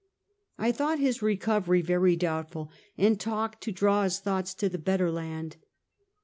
I 0.57 0.71
thought 0.71 0.97
his 0.97 1.21
recovery 1.21 1.83
very 1.83 2.17
doubtfnl, 2.17 2.69
and 2.97 3.19
talked 3.19 3.61
to 3.61 3.71
draw 3.71 4.01
his 4.03 4.17
thoughts 4.17 4.55
to 4.55 4.67
the 4.67 4.79
better 4.79 5.11
land. 5.11 5.57